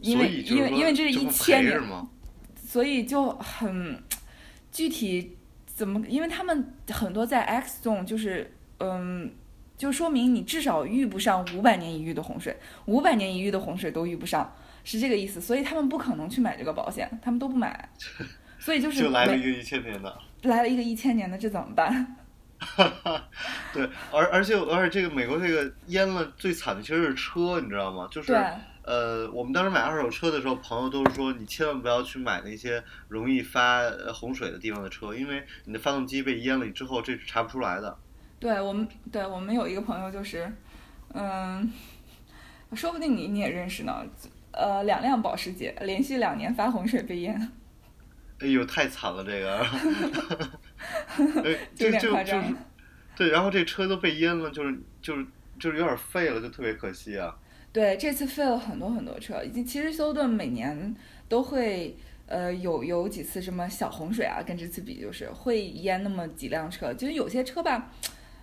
[0.00, 1.80] 因为因为因为这是一千年？
[2.56, 4.02] 所以就很
[4.70, 9.32] 具体怎么，因为他们很多在 X zone 就是嗯。
[9.78, 15.40] 就说明你至少遇不上五百年一遇的洪水，五百年一遇的洪水都遇不上，是这个意思。
[15.40, 17.88] 所以他们不可能去买这个保险，他们都不买。
[18.68, 20.18] 所以就是就来了一个一千年的。
[20.42, 22.16] 来了一个一千年的，这怎么办？
[23.72, 28.06] 对，而而且而且这个美国这个淹了最惨的其实是车，你知道吗？
[28.10, 28.34] 就是，
[28.82, 37.96] 呃，我们当时买二手车的时候，朋友都是说你千万不要去买那些容易发呃洪水的地方的车，因为你的发动机被淹了之后，这是查不出来的。
[38.38, 40.52] 对我们，对我们有一个朋友就是，
[41.14, 41.72] 嗯，
[42.74, 44.04] 说不定你你也认识呢。
[44.50, 47.50] 呃，两辆保时捷连续两年发洪水被淹，
[48.40, 49.58] 哎呦，太惨了这个，
[51.44, 52.42] 哎 有就就就是。
[53.16, 55.26] 对，然后这车都被淹了，就是就是
[55.58, 57.36] 就是有点废了，就特别可惜啊。
[57.72, 60.94] 对，这次废了很多很多车，已经其实休斯顿每年
[61.28, 61.96] 都会
[62.26, 67.90] 呃有有几次什么小洪水啊，跟这次比就是会淹那么几辆车，就是有些车吧，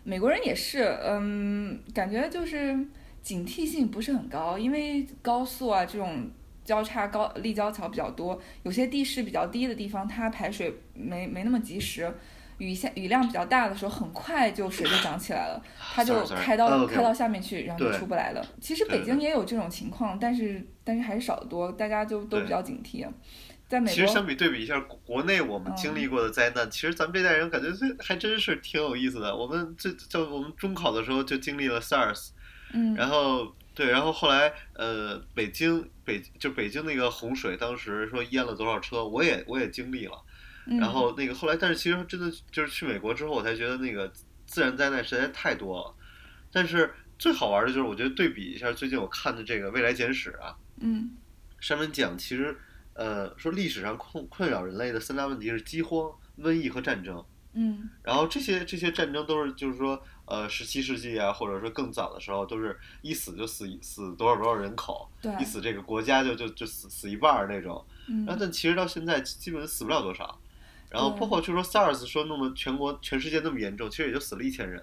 [0.03, 2.77] 美国人也是，嗯，感觉就是
[3.21, 6.29] 警惕性不是很高，因为高速啊这种
[6.65, 12.13] 交叉高立交桥比较多，有些地势比较低的地方，它排水没没那么及时。
[12.57, 15.61] 雨下雨量比较大的时候，很快就水就涨起来了，
[15.93, 18.41] 它就.开到 Oh, 开到下面去，然后就出不来了。
[18.61, 23.05] 其实北京也有这种情况，但是但是还是少得多，大家就都比较警惕。
[23.67, 29.35] 在美其实相，比对比一下国国内我们经历过的灾难，其实咱们这代人感觉这还真是挺有意思的。
[29.35, 32.29] 我们这就我们中考的时候就经历了 SARS，
[32.71, 40.13] 嗯，然后对，然后后来呃，北京北就北京那个洪水，当时说淹了多少车，我也我也经历了。
[40.67, 44.11] 嗯然后那个后来，但是其实真的就是去美国之后，我才觉得那个
[44.47, 45.93] 自然灾难实在太多了。
[46.51, 51.11] 但是最好玩的就是，我觉得对比一下最近我看的这个《未来简史》啊，嗯
[51.59, 52.57] 上面讲其实
[52.93, 56.09] 呃说历史上困困扰人类的三大问题是饥荒、
[56.39, 57.23] 瘟疫和战争。
[57.53, 67.83] 嗯然后这些这些战争都是就是说呃十七世纪啊，或者说更早的时候，都是一死就死一死多少多少人口，对一死这个国家就就就死死一半儿那种。
[68.07, 70.39] 嗯然后但其实到现在基本死不了多少。
[70.91, 74.81] 然后包括就说 SARS 说弄得全国全世界那么严重，其实也就死了一千人。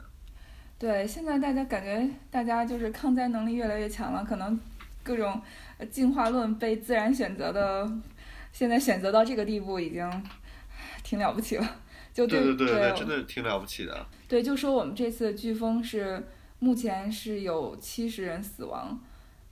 [0.78, 4.58] 对，现在大家感觉大家就是抗灾能力越来越强了，可能
[5.02, 5.40] 各种
[5.78, 7.90] 呃进化论被自然选择的，
[8.52, 10.24] 现在选择到这个地步已经
[11.02, 11.76] 挺了不起了。
[12.12, 14.06] 就对对对对，真的挺了不起的。
[14.28, 19.00] 对，就说我们这次飓风是目前是有七十人死亡，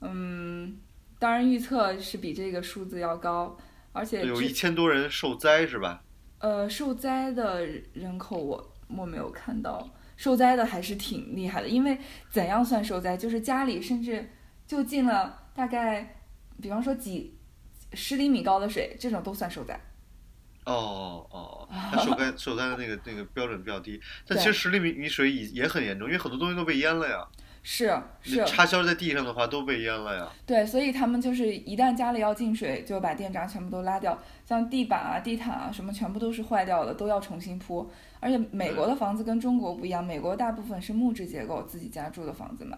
[0.01, 0.77] 嗯，
[1.19, 3.57] 当然预测是比这个数字要高，
[3.91, 6.03] 而且有一千多人受灾是吧？
[6.39, 11.97] 呃受灾的人口我我没有看到，受灾的还是挺厉害的，因为
[12.29, 13.17] 怎样算受灾？
[13.17, 14.29] 就是家里甚至
[14.65, 16.21] 就进了大概，
[16.61, 17.37] 比方说几
[17.93, 19.79] 十厘米高的水，这种都算受灾。
[20.65, 27.27] 哦哦，他受灾受灾的那个那个标准比较低，但其实十厘米米水也也很严重，因为很多东西都被淹了呀。
[27.63, 30.27] 是是，插销在地上的话都被淹了呀。
[30.47, 37.87] 对，所以他们就是一旦家里要进水，就把电闸全部都拉掉，像地板啊、地毯啊什么，全部都是坏掉的，都要重新铺。
[38.19, 42.75] 而且美国的房子跟中国不一样，美国大部分是木质结构，自己家住的房子嘛。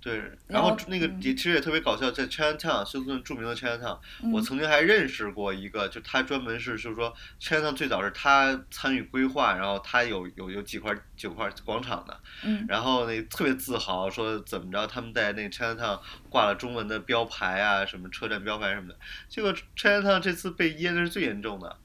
[0.00, 4.32] 对，然然后那个也其实也特别搞笑，在 Chinatown 休斯顿著名的 Chinatown，、嗯。
[4.32, 12.64] 我曾经还认识过一个，就他专门是就是说 Chinatown 最早是他参与规划，然后他有有有几块九块广场的，嗯。
[12.68, 18.96] 然后那特别自豪说怎么着他们在那 Chinatown 挂了中文的标牌啊，什么车站标牌什么的，
[19.28, 21.76] 结果 Chinatown 这次被淹的是最严重的。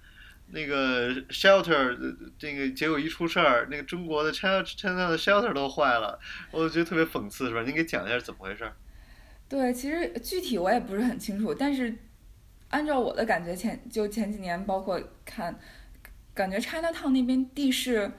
[0.48, 6.20] 那个 shelter，呃这个结果一出事儿，那个中国的 China China 的 shelter 都坏了，
[6.52, 7.64] 我就觉得特别讽刺，是吧？
[7.64, 8.72] 您给讲一下怎么回事？
[9.48, 11.94] 对，其实具体我也不是很清楚，但是
[12.70, 15.58] 按照我的感觉前，就前几年包括看，
[16.34, 18.12] 感觉 Chinatown 那边地势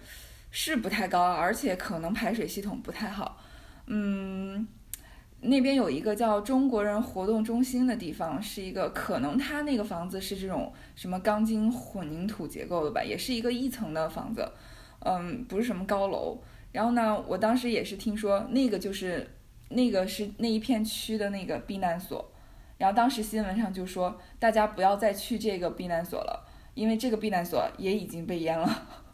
[0.50, 3.42] 是不太高，而且可能排水系统不太好。
[3.86, 4.66] 嗯，
[5.46, 14.48] 那边有一个叫中国人活动中心的地方，是一个可能它那个房子是这种什么钢筋混凝土结构的吧，也是一个一层的房子，
[15.00, 16.38] 嗯，不是什么高楼。
[16.72, 19.30] 然后呢，我当时也是听说那个就是
[19.70, 22.30] 那个是那一片区的那个避难所，
[22.78, 29.05] 然后当时新闻上就说大家不要再去这个避难所了，因为这个避难所也已经被淹了。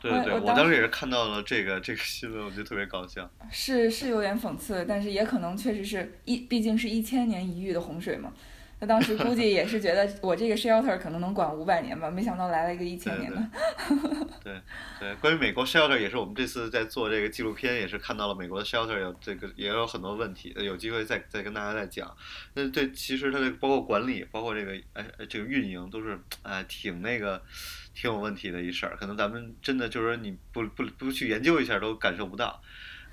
[0.00, 3.28] 对对对，我当时也是看到了这个这个新闻，我觉得特别搞笑。
[3.50, 8.32] 是是有点讽刺，但是也可能确实是一，毕竟是一千年一遇的洪水嘛。
[8.80, 13.44] 他当时估计也是觉得 我这个 shelter 可能能管五百年吧，没想到来了一个一千年的。
[14.44, 14.60] 对
[15.00, 22.16] 对，关于美国 shelter 也是我们这次在做这个纪录片，也是看到了美国的 shelter 有这个也有很多问题，有机会再再跟大家再讲。
[22.54, 27.42] 那对，其实它的包括管理，包括这个哎哎这个运营，都是哎挺那个
[27.98, 28.96] 挺有问题的一事儿。
[28.96, 32.62] 可能咱们真的就是说你不不不去研究一下都感受不到。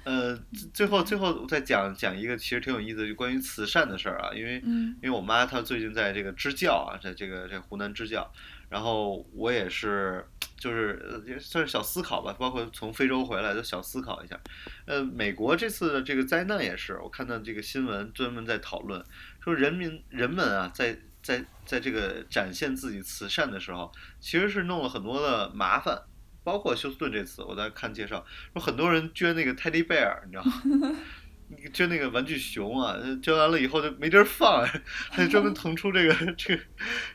[0.04, 0.39] 呃，
[0.71, 8.32] 最后最后再讲讲一个其实挺有意思的，就关于慈善的事儿啊，因为嗯因为我妈她最近在这个支教啊，在这个这湖南支教，
[8.69, 10.24] 然后我也是
[10.58, 14.39] 就是呃也算是小思考吧，包括从非洲回来都小思考一下。
[14.86, 19.04] 呃，美国这次的这个灾难也是，我看到这个新闻专门在讨论，
[19.43, 25.99] 说人民人们啊，在在在这个展现自己慈善的时候，其实是弄了很多的麻烦。
[26.43, 30.95] 包括休斯顿这次，我在看介绍，说很多人捐那个泰迪贝尔你知道吗？
[31.73, 34.63] 捐那个玩具熊啊，捐完了以后就没地儿放，
[35.09, 36.63] 还专门腾出这个这个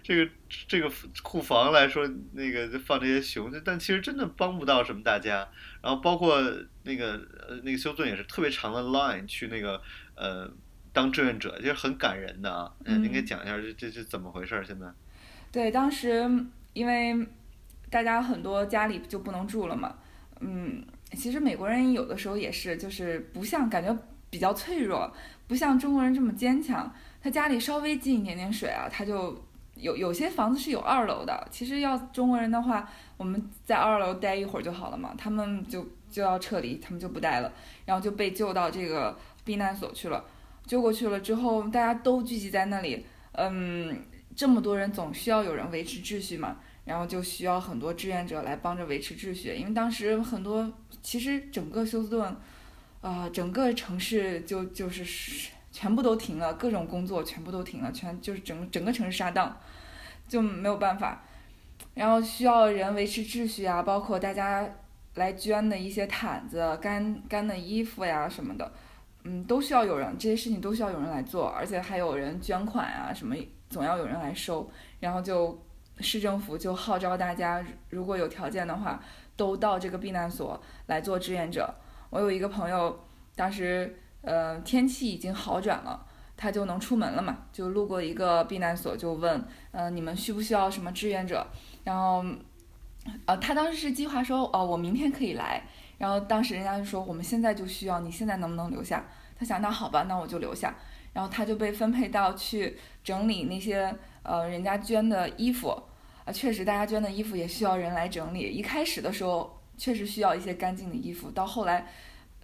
[0.02, 0.30] 这个
[0.66, 0.90] 这个
[1.22, 5.48] 库房来说那个就放这些熊，但其实真的帮不到什么大家。
[5.80, 6.42] 然后包括
[6.82, 7.12] 那个
[7.48, 9.80] 呃那个休斯顿也是特别长的 line 去那个
[10.16, 10.50] 呃
[11.00, 12.70] 当志愿者，就是很感人的啊。
[12.84, 14.62] 嗯，您给讲一下这这是怎么回事儿？
[14.62, 14.86] 现在？
[15.50, 16.28] 对，当时
[16.74, 17.26] 因为
[17.88, 19.94] 大家很多家里就不能住了嘛，
[20.40, 23.96] 嗯，其实美国人有的时候也是，就是不像感觉
[24.28, 25.10] 比较脆弱，
[25.48, 26.92] 不像中国人这么坚强。
[27.22, 29.42] 他家里稍微进一点点水啊，他就
[29.76, 31.48] 有有些房子是有二楼的。
[31.50, 32.86] 其实要中国人的话，
[33.16, 37.50] 我们在二楼待一会儿就好了嘛，他们就就要撤离，他们就不待了，
[37.86, 40.22] 然后就被救到这个避难所去了。
[40.70, 44.04] 救过去了之后，大家都聚集在那里，嗯，
[44.36, 46.58] 这么多人总需要有人维持秩序嘛。
[46.84, 52.36] 然后就需要很多志愿者来帮着维持秩序，因为当时很多，其实整个休斯顿，
[53.00, 59.56] 呃，整个城市就就是全部都停了，各种工作全部都停了，全就是整整个城市沙荡，
[60.28, 61.24] 就没有办法。
[61.94, 64.68] 然后需要人维持秩序啊，包括大家
[65.16, 68.72] 来捐的一些毯子、干干的衣服呀什么的，
[69.24, 73.36] 嗯，都需要有人，这些事情都需要有人来做，而且还有人捐款啊什么，
[73.68, 74.70] 总要有人来收。
[74.98, 75.58] 然后就
[75.98, 79.02] 市政府就号召大家，如果有条件的话，
[79.36, 81.74] 都到这个避难所来做志愿者。
[82.10, 82.98] 我有一个朋友，
[83.34, 86.06] 当时呃天气已经好转了。
[86.42, 87.36] 他就能出门了嘛？
[87.52, 91.46] 就路过一个避难所，就问，嗯，你们需不需要什么志愿者？
[91.84, 92.24] 然后，
[93.26, 95.62] 呃，他当时是计划说，哦，我明天可以来。
[96.00, 99.04] 然后当时人家就说，我们现在就需要，你现在能不能留下？
[99.38, 100.74] 他想，那好吧，那我就留下。
[101.12, 105.68] 然后他就被分配到去整理那些呃人家捐的衣服，
[106.24, 108.40] 啊，确实大家捐的衣服也需要人来整理。
[108.40, 111.86] 一开始的时候确实需要一些干净的衣服，到后来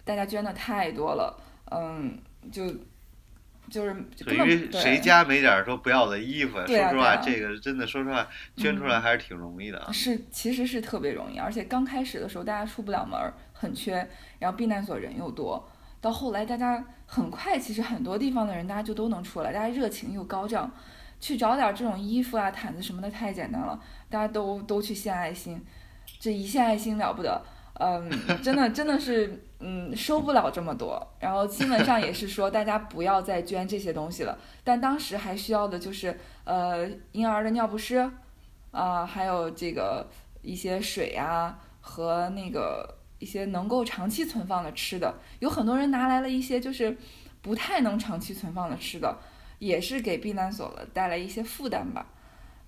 [0.03, 1.41] 大家捐的太多了，
[1.71, 2.17] 嗯，
[2.51, 2.63] 就。
[3.69, 3.93] 就是
[4.27, 6.63] 因为谁家没点说不要的衣服呀？
[6.65, 9.91] 说实话，这个真的说实话，捐出来还是挺容易的啊。
[9.91, 13.19] 是，其实是特别容易，而且刚开始的时候大家出不了门，
[13.57, 14.07] 很缺，
[14.39, 15.67] 然后避难所人又多，
[15.99, 20.71] 到后来大家很快，其实很多地方的人大家就都能出来，大家热情又高涨，
[21.19, 25.63] 去找点这种衣服啊、毯子什么的太简单了，大家都都去献爱心，
[26.19, 27.41] 这一献爱心了不得。
[27.79, 28.09] 嗯，
[28.41, 30.99] 真的真的是，嗯，收不了这么多。
[31.19, 34.35] 然后新闻上也是说，大家不要再捐这些东西了。
[34.63, 38.09] 但当时还需要的就是，呃，婴儿的尿不湿，
[38.71, 40.07] 啊，还有这个
[40.41, 45.13] 一些水啊，和那个一些能够长期存放的吃的。
[45.39, 46.95] 有很多人拿来了一些就是
[47.41, 49.17] 不太能长期存放的吃的，
[49.59, 52.05] 也是给避难所了带来一些负担吧。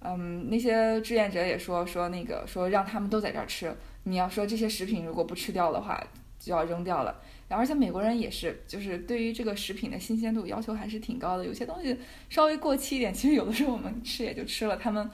[0.01, 3.75] 嗯，那些志愿者也说说那个说让他们都在这儿吃。
[4.03, 6.01] 你要说这些食品如果不吃掉的话，
[6.39, 7.21] 就要扔掉了。
[7.49, 11.43] 而且美国人也是，就是对于这个食品的新鲜度要求还是挺高的。
[11.43, 11.97] 有些东西
[12.29, 15.09] 稍微过期一点，其实有的时候我们吃也就吃了，他们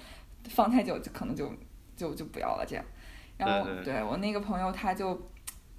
[0.50, 1.52] 放太久就可能就
[1.96, 2.86] 就就不要了这样。
[3.38, 5.30] 然后对我那个朋友他就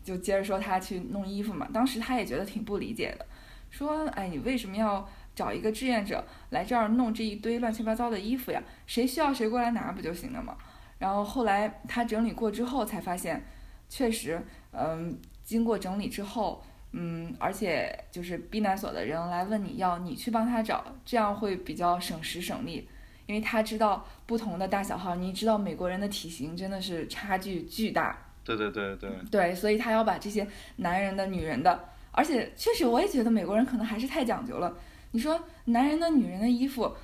[0.03, 3.27] 就接着说他去弄衣服嘛，当时他也觉得挺不理解的，
[3.71, 8.63] 说哎你为什么要找一个志愿者来这儿弄这一堆乱七八糟的衣服呀？
[8.87, 10.57] 谁需要谁过来拿不就行了嘛？
[10.99, 13.45] 然后后来他整理过之后才发现，
[13.87, 14.41] 确实，
[14.73, 22.89] 嗯，经过整理之后，嗯，而且就是避难所的人来问你要，你去帮他找，这样会比较省时省力，
[23.27, 28.17] 因为他知道不同的大小号，你知道美国人的体型真的是差距巨大。
[28.45, 29.11] 对对对对。
[29.31, 34.73] 对，所以他要把这些男人的、女人的，而且确实我也觉得美国人可能还是太讲究了。
[35.11, 36.95] 你说男人的、女人的衣服，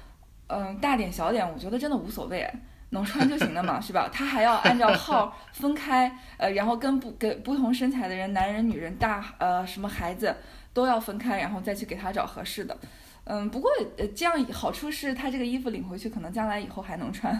[0.46, 2.48] 嗯，大点小点，我觉得真的无所谓。
[2.90, 4.06] 能穿就行了嘛，是吧？
[4.12, 10.36] 他还要按照号分开，呃，然后跟不跟不同身材的人，男人、女人、大呃什么孩子
[10.74, 12.76] 都要分开，然后再去给他找合适的。
[13.24, 17.38] 嗯，不过呃这样好处是他这个衣服领回去，可能将来以后还能穿，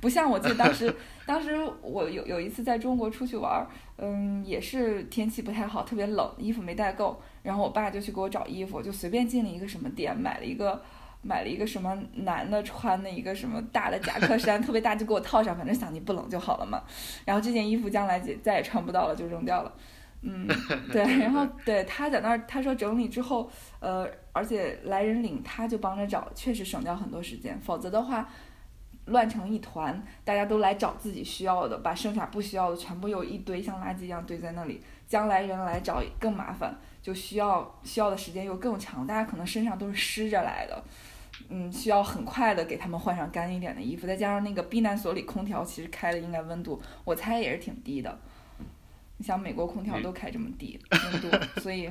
[0.00, 0.94] 不像我记得当时，
[1.26, 3.66] 当时我有有一次在中国出去玩，
[3.98, 10.82] 嗯，也是天气不太好，特别冷，衣服没带够，然后我爸就去给我找衣服，就随便进了一个什么店，买了一个。
[11.26, 16.82] 买了一个什么男的穿的一个什么大的夹克衫，特别大，就给我套上，反正想你不冷就好了嘛。
[17.24, 19.72] 然后这件衣服将来再再也穿不到了，就扔掉了。
[20.24, 20.48] 嗯，
[20.90, 21.02] 对。
[21.18, 27.60] 然后对他在那儿，他说整理之后，呃，而且来人领他就帮着找，确实省掉很多时间。
[27.60, 28.28] 否则的话，
[29.06, 40.82] 乱成一团，大家都来找自己需要的，把剩下不需要的全部又一堆像垃圾一样堆在那里，将来人来找更麻烦，就需要需要的时间又更长，大家可能身上都是湿着来的。
[41.50, 48.18] 嗯，需要很快的给他们换上干一点的衣服，再加上那个避难所里空调其实开的应该温度，我猜也是挺低的。
[49.16, 51.90] 你想美国空调都开这么低温度， 所以，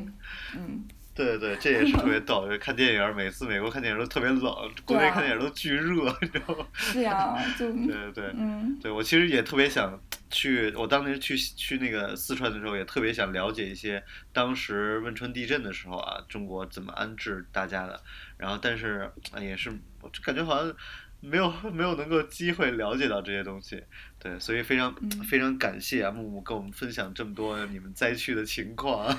[0.56, 0.84] 嗯。
[1.16, 2.50] 对对对，这也是特别逗。
[2.60, 4.42] 看电影，每次美国看电影都特别冷，
[4.84, 6.66] 国内看电影都巨热，你知道吗？
[6.74, 10.74] 是呀，就 对对对，嗯，对我其实也特别想去。
[10.76, 18.02] 我当年去去那个四川的时候，也特别想了解一些当时汶川地震的时候啊，中国怎么安置大家的。
[18.36, 19.08] 然后，但是
[19.40, 19.72] 也是，
[20.02, 20.76] 我就感觉好像
[21.24, 23.84] 没有 没有能够机会了解到这些东西。
[24.20, 24.94] 对，所以非常
[25.30, 29.18] 非常感谢啊，木木跟我们分享这么多你们灾区的情况。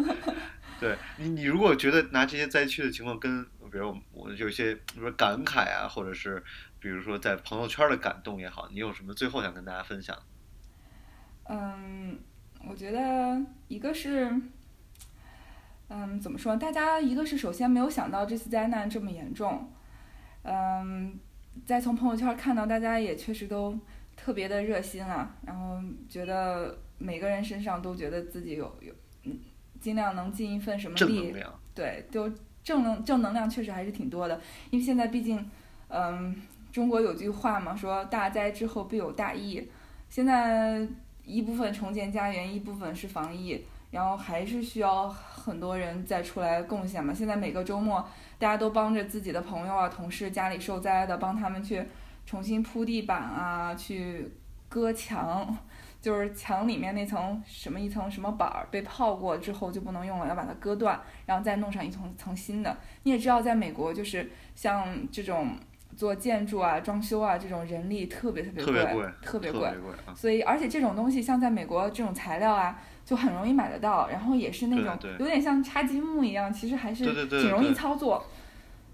[0.78, 6.40] 对你，你如果觉得拿这些灾区的情况跟，比如我有些，比如说感慨啊，或者是
[6.78, 10.16] 比如说在朋友圈的感动也好，你有什么最后想跟大家分享？
[11.48, 12.16] 嗯，
[12.68, 14.30] 我觉得一个是，
[15.88, 16.56] 嗯，怎么说？
[16.56, 19.72] 大家一个是首先没有想到这次灾难这么严重，
[20.42, 21.18] 嗯，
[21.64, 23.78] 再从朋友圈看到大家也确实都
[24.16, 25.78] 特别的热心啊，然后
[26.08, 28.92] 觉得每个人身上都觉得自己有有
[29.24, 29.38] 嗯。
[29.80, 31.32] 尽量能尽一份什么力。
[31.72, 32.28] 对，就
[32.64, 34.40] 正能正能量确实还是挺多的，
[34.70, 35.48] 因为现在毕竟，
[35.86, 36.34] 嗯，
[36.72, 39.68] 中国有句话嘛，说大灾之后必有大疫，
[40.10, 40.84] 现在
[41.24, 47.14] 一部分重建家园，一部分是防疫，然后还是需要很多人再出来贡献嘛。
[47.14, 48.04] 现在每个周末，
[48.38, 51.84] 大家都帮着自己的朋友啊、同事家里受灾的，帮他们去
[52.24, 54.30] 重新铺地板啊，去
[54.68, 55.56] 割墙。
[56.00, 62.78] 就是墙里面那层什么一层什么板儿被泡过之后就不能用了，要把它割断，然后再弄上一层层新的。
[63.02, 65.58] 你也知道，在美国就是像这种
[65.98, 69.92] 做建筑啊、装修啊这种人力特别特别贵，特别贵，特别贵。
[70.14, 78.24] 所以，而且这种东西像在美国这种材料啊，就很容易买得到，然后也是那种有点像插积木一样，其实还是挺容易操作。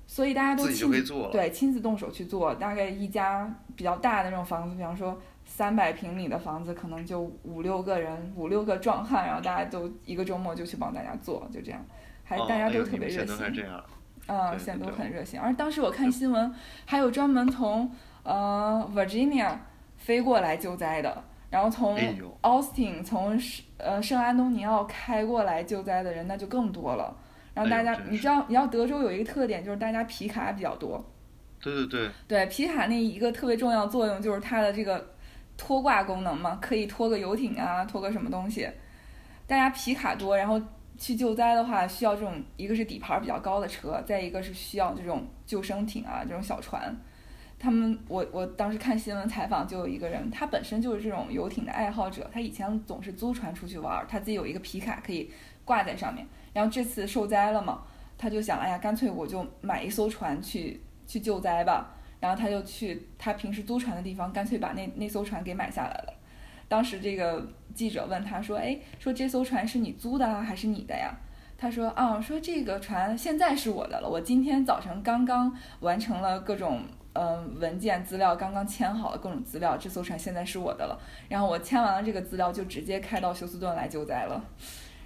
[0.07, 0.91] 所以大家都亲
[1.31, 5.21] 对亲自动手去做，大概一家比较大的那种房子，比方说。
[5.47, 11.85] 三百平米的房子，可能就五六个人，五六个壮汉，然后大家都一个周末就去帮大家做，就这样，
[12.25, 13.37] 还大家都特别热心。
[14.27, 15.39] 嗯，现在都很热心。
[15.39, 16.55] 而当时我看新闻，
[16.85, 17.91] 还有专门从
[18.23, 19.57] 呃 Virginia
[19.97, 21.99] 飞过来救灾的，然后从
[22.43, 23.41] Austin 从
[23.79, 27.17] 呃圣安东尼奥开过来救灾的人，那就更多了。
[27.55, 31.05] 然后大家，你知道，你知道德州有一个特点，就是大家皮卡比较多。
[31.61, 32.11] 对对对。
[32.27, 35.11] 对皮卡那一个特别重要作用，就是它的这个。
[35.57, 38.69] 拖挂功能嘛，可以拖个游艇啊，拖个什么东西。
[39.47, 40.61] 大家皮卡多，然后
[40.97, 46.95] 去救灾的话，需要这种一个是底盘比较高的车，再一个是需要这种救生艇啊，这种小船。
[47.59, 55.31] 他们，我我当时看新闻采访，就有一个人，他本身就是这种游艇的爱好者，他以前总是租船出去玩，他自己有一个皮卡可以
[55.65, 56.27] 挂在上面。
[56.53, 57.83] 然后这次受灾了嘛，
[58.19, 61.95] 他就想，哎呀，干脆我就买一艘船去去救灾吧。
[62.21, 66.14] 然后他就去他平时租船的地方，干脆把那那艘船给买下来了。
[66.75, 71.15] 当时这个记者问他说：“哎，说这艘船是你租的啊，还是你的呀？”
[71.57, 74.09] 他说：“啊，说这个船现在是我的了。
[74.09, 80.99] 我今天早晨刚刚完成了各种嗯文件资料，刚刚签好了各种资料，这艘船现在是我的了。
[81.29, 84.45] 然后我签完了这个资料，就直接开到休斯顿来救灾了。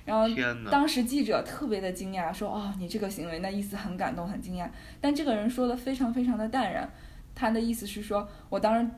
[0.06, 0.24] 然后
[0.70, 4.66] 当时记者特别的惊讶，说：哦，你这个行为，那意思很感动，很惊讶。
[5.02, 6.88] 但这个人说的非常非常的淡然。”
[7.34, 8.90] 他的意思是说，我当时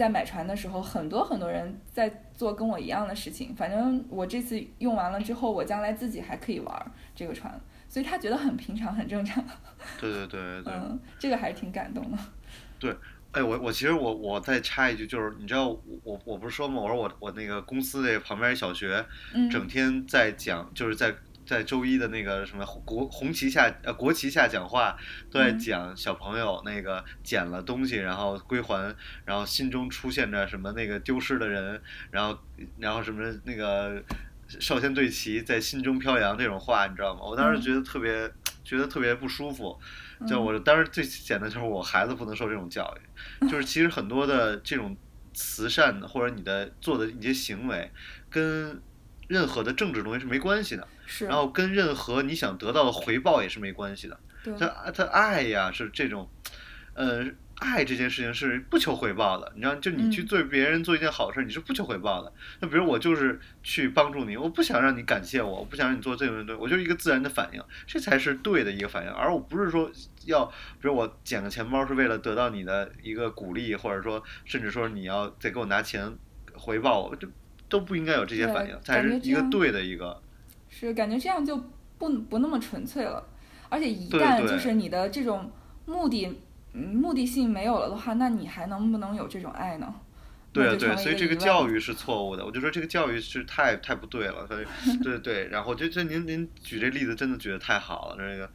[0.00, 3.54] 在买船的时候，很多很多人在做跟我一样的事情。
[3.54, 9.44] 反正我这次用完了之后，我将来自己还可以玩这个船，所以他觉得很平常，很正常。
[10.00, 10.72] 对对对对。
[10.72, 12.16] 嗯，这个还是挺感动的。
[12.78, 12.96] 对，
[13.32, 15.68] 哎，我我其实我我再插一句，就是你知道
[16.02, 16.80] 我我不是说吗？
[16.80, 19.04] 我说我我那个公司那旁边小学，
[19.50, 21.14] 整天在讲，就是在。
[21.50, 24.96] 在周一的那个什么国红旗下呃国旗下讲话，
[25.32, 28.94] 都在讲小朋友那个捡了东西然后归还，
[29.24, 31.82] 然后心中出现着什么那个丢失的人，
[32.12, 32.38] 然后
[32.78, 34.00] 然后什么那个
[34.60, 37.22] 少先队旗在心中飘扬这种话，你知道吗？
[37.24, 38.30] 我当时觉得特别
[38.62, 39.76] 觉得特别不舒服，
[40.28, 42.96] 就我当时最简单就是我孩子不能受这种教
[43.42, 44.96] 育，就是其实很多的这种
[45.34, 47.90] 慈善或者你的做的一些行为
[48.30, 48.80] 跟。
[49.30, 54.16] 任何的政治东西是没关系的，是，然后跟任何你想得到的回报也是没关系的。
[54.44, 56.30] 对，他他爱呀是这种，
[56.94, 59.52] 呃，爱这件事情是不求回报的。
[59.56, 62.32] 你知道，就你去对别人做一件好事，你是不求回报的。
[62.60, 69.10] 那比如我就是去帮助你，我不想让你感谢我，我不想让你做这种对，我就是一个自然的反应，这才是对的一个反应。
[69.10, 69.90] 而我不是说
[70.26, 76.16] 要，比如我捡个钱包是为了得到你的一个鼓励，或者说甚至说你要再给我拿钱
[76.54, 77.28] 回报我，就。
[77.68, 80.20] 都不应该有这些反应，才是一个对的一个。
[80.88, 81.56] 是感觉这样就
[81.98, 83.22] 不不那么纯粹了，
[83.68, 85.50] 而且一旦就是你的这种
[85.86, 86.40] 目的
[86.72, 89.94] 目的性没有了的话，那你还能不能有这种爱呢？
[90.52, 92.44] 对对，所以这个教育是错误的。
[92.44, 94.46] 我就说这个教育是太太不对了。
[94.46, 94.66] 所以
[95.02, 98.50] 对对，然后就这您您举这例子真的举得太好了，这个。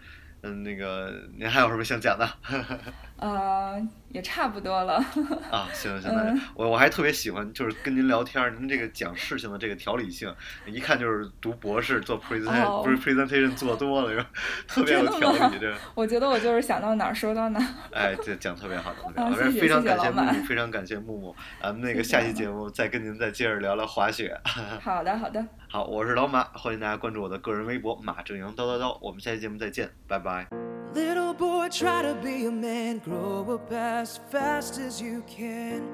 [0.47, 2.29] 嗯，那个，您还有什么想讲的？
[3.17, 3.81] 呃，
[4.15, 4.93] 也差不多了。
[5.51, 10.33] 啊，行行，那我我还特别喜欢，就是跟您聊天，您这个讲事情的这个条理性，
[10.65, 14.29] 一看就是读博士做 presentation，不是 presentation 做多了，是吧？
[14.65, 15.75] 特别有条理，这。
[15.93, 17.65] 我觉得我就是想到哪儿说到哪儿。
[17.91, 21.35] 哎，这讲特别好，特别好，非常感谢木木，非常感谢木木。
[21.61, 24.39] 咱们那个下期节目再跟您再接着聊聊滑雪。
[24.81, 25.45] 好的，好的。
[25.67, 28.97] 好，我是老马，欢迎大家关注我的个人微博马正阳叨叨叨。
[29.01, 30.64] 我们下期节目再见，拜拜。
[30.95, 35.89] Little boy, try to be a man, grow up as fast as you can.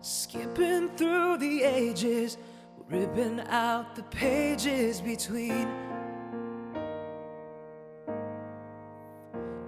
[0.00, 2.36] Skipping through the ages,
[2.88, 5.68] ripping out the pages between.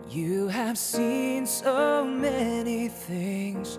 [0.08, 3.78] You have seen so many things.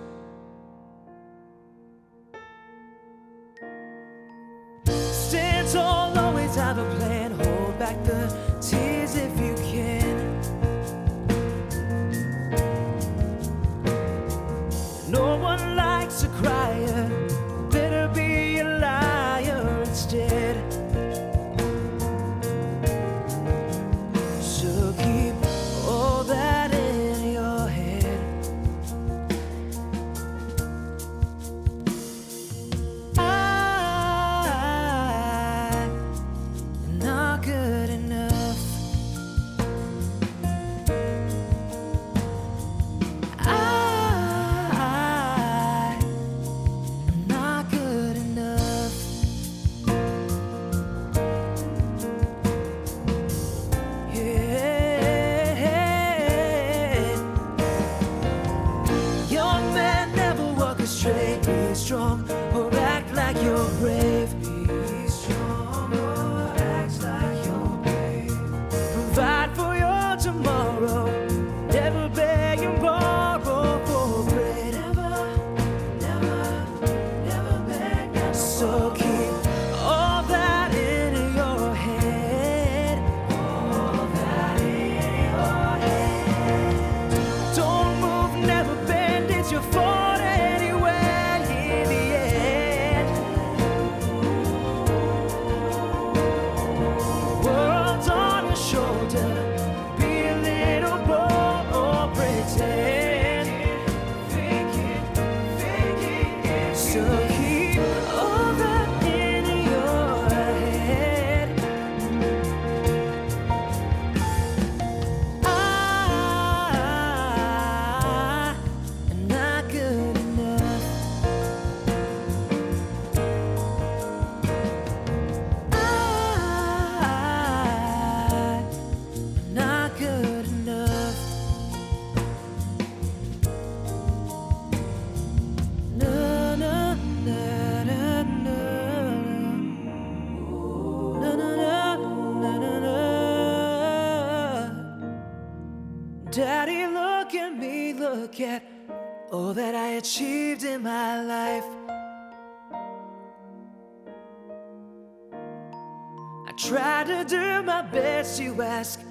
[156.67, 159.01] Try to do my best, you ask.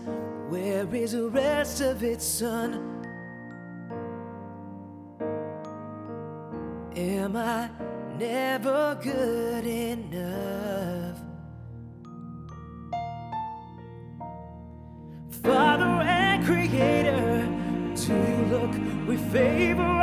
[0.49, 3.05] Where is the rest of it, son?
[6.97, 7.69] Am I
[8.19, 11.19] never good enough?
[15.43, 17.49] Father and Creator,
[17.97, 20.02] do you look with favor?